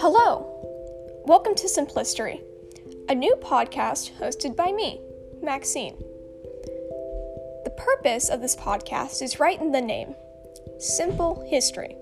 [0.00, 1.22] Hello!
[1.26, 2.42] Welcome to Simplistery,
[3.08, 5.00] a new podcast hosted by me,
[5.40, 5.96] Maxine.
[7.62, 10.16] The purpose of this podcast is right in the name
[10.80, 11.94] Simple History.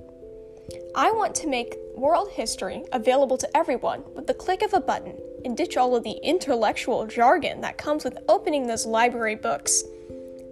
[0.96, 5.18] I want to make world history available to everyone with the click of a button
[5.44, 9.84] and ditch all of the intellectual jargon that comes with opening those library books.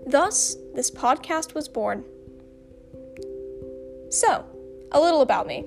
[0.06, 2.04] Thus, this podcast was born.
[4.12, 4.44] So,
[4.92, 5.64] a little about me.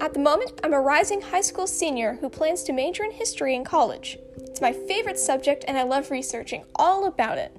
[0.00, 3.56] At the moment, I'm a rising high school senior who plans to major in history
[3.56, 4.18] in college.
[4.36, 7.54] It's my favorite subject, and I love researching all about it.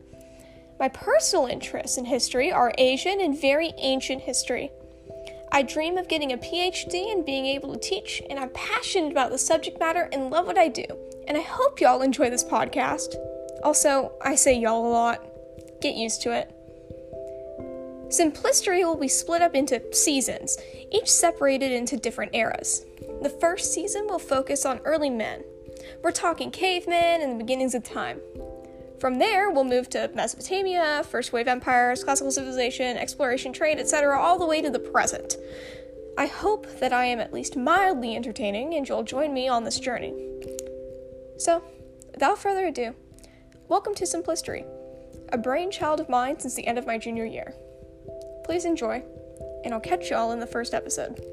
[0.79, 4.71] My personal interests in history are Asian and very ancient history.
[5.51, 9.31] I dream of getting a PhD and being able to teach, and I'm passionate about
[9.31, 10.85] the subject matter and love what I do.
[11.27, 13.15] And I hope y'all enjoy this podcast.
[13.61, 15.21] Also, I say y'all a lot.
[15.81, 16.55] Get used to it.
[18.11, 20.57] Simplistery will be split up into seasons,
[20.91, 22.85] each separated into different eras.
[23.21, 25.45] The first season will focus on early men.
[26.03, 28.19] We're talking cavemen and the beginnings of time.
[28.99, 34.37] From there, we'll move to Mesopotamia, first wave empires, classical civilization, exploration, trade, etc., all
[34.37, 35.37] the way to the present.
[36.17, 39.79] I hope that I am at least mildly entertaining and you'll join me on this
[39.79, 40.13] journey.
[41.37, 41.63] So,
[42.11, 42.93] without further ado,
[43.69, 44.65] welcome to Simplistery,
[45.29, 47.55] a brainchild of mine since the end of my junior year.
[48.51, 49.01] Please enjoy,
[49.63, 51.23] and I'll catch y'all in the first episode.